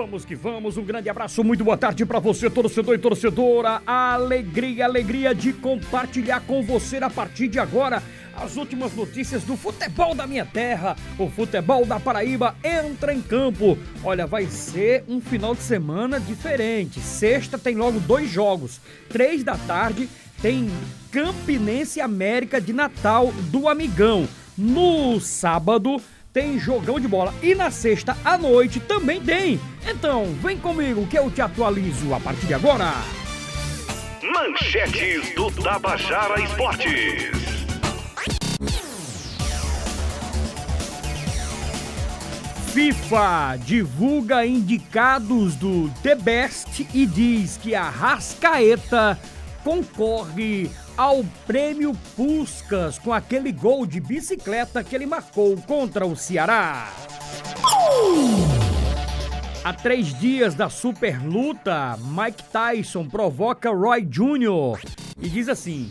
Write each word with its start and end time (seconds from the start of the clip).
vamos 0.00 0.24
que 0.24 0.34
vamos. 0.34 0.78
Um 0.78 0.82
grande 0.82 1.10
abraço, 1.10 1.44
muito 1.44 1.62
boa 1.62 1.76
tarde 1.76 2.06
para 2.06 2.18
você, 2.18 2.48
torcedor 2.48 2.94
e 2.94 2.98
torcedora. 2.98 3.82
Alegria, 3.86 4.86
alegria 4.86 5.34
de 5.34 5.52
compartilhar 5.52 6.40
com 6.40 6.62
você 6.62 6.96
a 6.96 7.10
partir 7.10 7.48
de 7.48 7.58
agora 7.58 8.02
as 8.34 8.56
últimas 8.56 8.94
notícias 8.94 9.44
do 9.44 9.58
futebol 9.58 10.14
da 10.14 10.26
minha 10.26 10.46
terra. 10.46 10.96
O 11.18 11.28
futebol 11.28 11.84
da 11.84 12.00
Paraíba 12.00 12.56
entra 12.64 13.12
em 13.12 13.20
campo. 13.20 13.76
Olha, 14.02 14.26
vai 14.26 14.46
ser 14.46 15.04
um 15.06 15.20
final 15.20 15.54
de 15.54 15.60
semana 15.60 16.18
diferente. 16.18 16.98
Sexta 16.98 17.58
tem 17.58 17.76
logo 17.76 18.00
dois 18.00 18.30
jogos. 18.30 18.80
Três 19.10 19.44
da 19.44 19.58
tarde 19.58 20.08
tem 20.40 20.70
Campinense 21.10 22.00
América 22.00 22.58
de 22.58 22.72
Natal 22.72 23.30
do 23.50 23.68
Amigão. 23.68 24.26
No 24.56 25.20
sábado 25.20 26.00
tem 26.32 26.58
jogão 26.58 26.98
de 27.00 27.08
bola. 27.08 27.34
E 27.42 27.54
na 27.54 27.70
sexta 27.70 28.16
à 28.24 28.38
noite 28.38 28.80
também 28.80 29.20
tem. 29.20 29.60
Então, 29.86 30.26
vem 30.42 30.58
comigo 30.58 31.06
que 31.06 31.18
eu 31.18 31.30
te 31.30 31.40
atualizo 31.40 32.14
a 32.14 32.20
partir 32.20 32.46
de 32.46 32.54
agora. 32.54 32.92
Manchetes 34.22 35.34
do 35.34 35.50
Tabajara 35.50 36.40
Esportes. 36.40 37.40
FIFA 42.72 43.58
divulga 43.64 44.46
indicados 44.46 45.56
do 45.56 45.90
The 46.04 46.14
Best 46.14 46.86
e 46.94 47.04
diz 47.04 47.56
que 47.56 47.74
a 47.74 47.90
Rascaeta 47.90 49.18
concorre 49.64 50.70
ao 51.00 51.24
prêmio 51.46 51.96
Puscas 52.14 52.98
com 52.98 53.10
aquele 53.10 53.50
gol 53.52 53.86
de 53.86 53.98
bicicleta 53.98 54.84
que 54.84 54.94
ele 54.94 55.06
marcou 55.06 55.56
contra 55.56 56.04
o 56.04 56.14
Ceará. 56.14 56.92
Há 59.64 59.72
três 59.72 60.12
dias 60.20 60.54
da 60.54 60.68
super 60.68 61.18
luta, 61.24 61.96
Mike 61.98 62.42
Tyson 62.52 63.08
provoca 63.08 63.70
Roy 63.70 64.02
Jr. 64.02 64.78
e 65.18 65.26
diz 65.30 65.48
assim: 65.48 65.90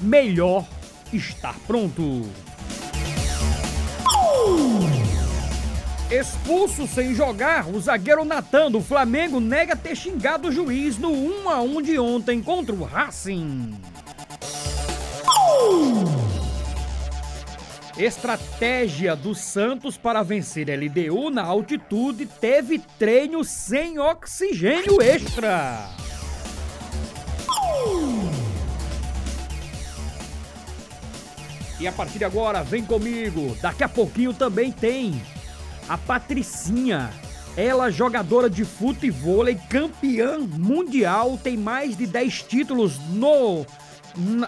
melhor 0.00 0.64
estar 1.12 1.56
pronto. 1.66 2.22
Expulso 6.08 6.86
sem 6.86 7.16
jogar, 7.16 7.66
o 7.66 7.80
zagueiro 7.80 8.24
Natan 8.24 8.70
do 8.70 8.80
Flamengo 8.80 9.40
nega 9.40 9.74
ter 9.74 9.96
xingado 9.96 10.50
o 10.50 10.52
juiz 10.52 10.98
no 10.98 11.10
1 11.10 11.50
a 11.50 11.60
1 11.62 11.82
de 11.82 11.98
ontem 11.98 12.40
contra 12.40 12.72
o 12.72 12.84
Racing. 12.84 13.74
Estratégia 17.98 19.16
do 19.16 19.34
Santos 19.34 19.96
para 19.96 20.22
vencer 20.22 20.68
LDU 20.68 21.30
na 21.30 21.42
altitude 21.42 22.26
teve 22.26 22.78
treino 22.98 23.42
sem 23.42 23.98
oxigênio 23.98 25.00
extra. 25.00 25.88
E 31.80 31.88
a 31.88 31.92
partir 31.92 32.18
de 32.18 32.24
agora, 32.24 32.62
vem 32.62 32.84
comigo. 32.84 33.56
Daqui 33.62 33.82
a 33.82 33.88
pouquinho 33.88 34.34
também 34.34 34.70
tem 34.70 35.22
a 35.88 35.96
Patricinha. 35.96 37.10
Ela, 37.56 37.90
jogadora 37.90 38.50
de 38.50 38.66
futebol, 38.66 39.46
campeã 39.70 40.38
mundial, 40.38 41.38
tem 41.42 41.56
mais 41.56 41.96
de 41.96 42.06
10 42.06 42.42
títulos 42.42 42.98
no, 43.08 43.64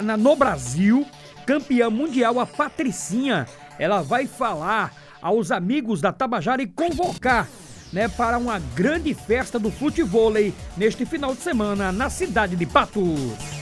na, 0.00 0.16
no 0.16 0.36
Brasil. 0.36 1.04
Campeã 1.46 1.90
mundial, 1.90 2.38
a 2.40 2.46
Patricinha. 2.46 3.46
Ela 3.78 4.02
vai 4.02 4.26
falar 4.26 4.92
aos 5.20 5.50
amigos 5.50 6.00
da 6.00 6.12
Tabajara 6.12 6.62
e 6.62 6.66
convocar 6.66 7.48
né, 7.92 8.08
para 8.08 8.38
uma 8.38 8.58
grande 8.58 9.14
festa 9.14 9.58
do 9.58 9.70
futebol 9.70 10.32
neste 10.76 11.04
final 11.04 11.34
de 11.34 11.40
semana 11.40 11.92
na 11.92 12.08
cidade 12.08 12.56
de 12.56 12.66
Patos. 12.66 13.52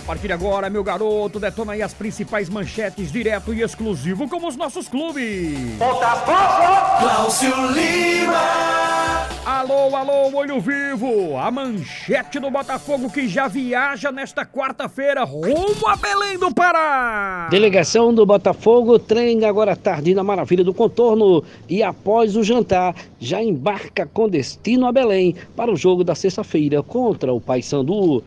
a 0.00 0.02
partir 0.02 0.28
de 0.28 0.32
agora, 0.32 0.70
meu 0.70 0.82
garoto, 0.82 1.38
detona 1.38 1.72
aí 1.72 1.82
as 1.82 1.94
principais 1.94 2.48
manchetes 2.48 3.12
direto 3.12 3.54
e 3.54 3.62
exclusivo 3.62 4.28
como 4.28 4.48
os 4.48 4.56
nossos 4.56 4.88
clubes. 4.88 5.76
Botafogo! 5.78 6.98
Cláudio 6.98 7.70
Lima! 7.72 9.09
Alô, 9.44 9.96
alô, 9.96 10.36
olho 10.36 10.60
vivo! 10.60 11.36
A 11.38 11.50
manchete 11.50 12.38
do 12.38 12.50
Botafogo 12.50 13.10
que 13.10 13.26
já 13.26 13.48
viaja 13.48 14.12
nesta 14.12 14.44
quarta-feira 14.44 15.24
rumo 15.24 15.88
a 15.88 15.96
Belém 15.96 16.38
do 16.38 16.54
Pará! 16.54 17.48
Delegação 17.50 18.12
do 18.12 18.26
Botafogo 18.26 18.98
treina 18.98 19.48
agora 19.48 19.72
à 19.72 19.76
tarde 19.76 20.14
na 20.14 20.22
Maravilha 20.22 20.62
do 20.62 20.74
Contorno 20.74 21.42
e 21.68 21.82
após 21.82 22.36
o 22.36 22.42
jantar 22.42 22.94
já 23.18 23.42
embarca 23.42 24.04
com 24.04 24.28
destino 24.28 24.86
a 24.86 24.92
Belém 24.92 25.34
para 25.56 25.72
o 25.72 25.76
jogo 25.76 26.04
da 26.04 26.14
sexta-feira 26.14 26.82
contra 26.82 27.32
o 27.32 27.40
Paysandu. 27.40 28.22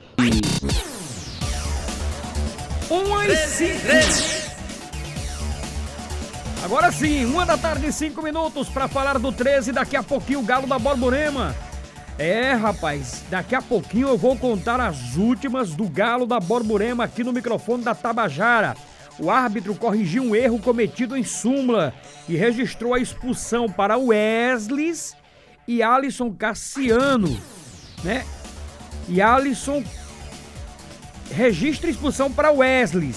Uma 2.90 3.28
e 3.28 3.35
cinco. 3.38 4.42
Agora 6.63 6.94
sim, 6.94 7.25
uma 7.25 7.46
da 7.46 7.57
tarde 7.57 7.91
cinco 7.91 8.22
minutos 8.22 8.69
para 8.69 8.88
falar 8.88 9.19
do 9.19 9.34
13. 9.34 9.74
Daqui 9.74 9.97
a 9.97 10.01
pouquinho 10.01 10.40
o 10.40 10.44
Galo 10.44 10.66
da 10.66 10.79
Borborema. 10.79 11.53
É, 12.18 12.53
rapaz, 12.53 13.22
daqui 13.29 13.53
a 13.53 13.62
pouquinho 13.62 14.07
eu 14.07 14.18
vou 14.18 14.38
contar 14.38 14.79
as 14.79 15.18
últimas 15.18 15.72
do 15.72 15.90
Galo 15.90 16.25
da 16.25 16.40
Borborema 16.40 17.03
aqui 17.03 17.22
no 17.22 17.34
microfone 17.34 17.84
da 17.84 17.94
Tabajara. 17.94 18.78
O 19.19 19.29
árbitro 19.29 19.75
corrigiu 19.75 20.24
um 20.24 20.34
erro 20.34 20.57
cometido 20.57 21.18
em 21.18 21.24
súmula 21.25 21.94
e 22.29 22.38
registrou 22.38 22.94
a 22.94 23.00
expulsão 23.00 23.68
para 23.68 23.97
Wesley 23.97 24.94
e 25.68 25.84
Alisson 25.84 26.31
Cassiano, 26.31 27.38
né? 28.06 28.25
E 29.09 29.22
Alisson 29.22 29.84
registra 31.30 31.90
expulsão 31.90 32.31
para 32.31 32.51
Wesley. 32.51 33.13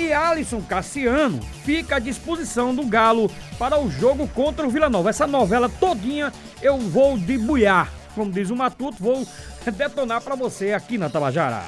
E 0.00 0.14
Alisson 0.14 0.62
Cassiano 0.62 1.42
fica 1.62 1.96
à 1.96 1.98
disposição 1.98 2.74
do 2.74 2.86
Galo 2.86 3.30
para 3.58 3.78
o 3.78 3.90
jogo 3.90 4.26
contra 4.28 4.66
o 4.66 4.70
Vila 4.70 4.88
Nova. 4.88 5.10
Essa 5.10 5.26
novela 5.26 5.68
todinha 5.68 6.32
eu 6.62 6.78
vou 6.78 7.18
debuiar. 7.18 7.92
Como 8.14 8.32
diz 8.32 8.48
o 8.48 8.56
Matuto, 8.56 8.96
vou 8.98 9.28
detonar 9.76 10.22
para 10.22 10.34
você 10.34 10.72
aqui 10.72 10.96
na 10.96 11.10
Tabajara. 11.10 11.62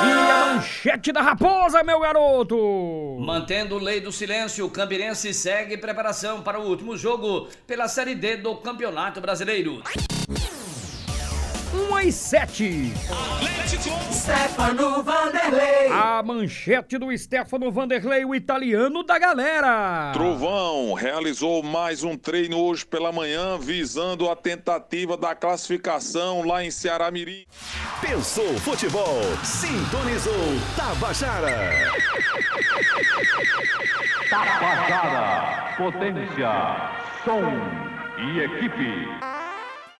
a 0.09 0.53
manchete 0.56 1.12
da 1.12 1.22
raposa, 1.22 1.84
meu 1.84 2.00
garoto! 2.00 3.18
Mantendo 3.20 3.78
lei 3.78 4.00
do 4.00 4.14
silêncio, 4.14 4.66
o 4.66 4.70
Campirense 4.70 5.34
segue 5.34 5.78
preparação 5.78 6.41
para 6.41 6.62
o 6.62 6.66
último 6.66 6.96
jogo 6.96 7.50
pela 7.68 7.90
Série 7.90 8.16
D 8.16 8.38
do 8.38 8.56
Campeonato 8.56 9.20
Brasileiro. 9.20 9.84
1 12.00 12.02
e 12.02 12.12
7. 12.14 12.94
Stefano 14.12 15.04
Vanderlei. 15.04 15.92
A 15.92 16.24
manchete 16.24 16.98
do 16.98 17.16
Stefano 17.18 17.70
Vanderlei, 17.70 18.24
o 18.24 18.34
italiano 18.34 19.04
da 19.04 19.20
galera. 19.20 20.12
Trovão 20.14 20.94
realizou 20.94 21.62
mais 21.62 22.02
um 22.02 22.16
treino 22.16 22.58
hoje 22.58 22.86
pela 22.86 23.12
manhã, 23.12 23.58
visando 23.58 24.30
a 24.30 24.36
tentativa 24.36 25.18
da 25.18 25.36
classificação 25.36 26.46
lá 26.48 26.64
em 26.64 26.72
Ceará 26.72 27.12
Mirim. 27.12 27.46
Pensou 28.00 28.58
futebol, 28.59 29.22
sintonizou 29.44 30.34
Tabajara. 30.78 31.92
Tabajara, 34.29 35.76
potência, 35.76 36.52
som 37.26 38.00
e 38.18 38.40
equipe. 38.40 39.28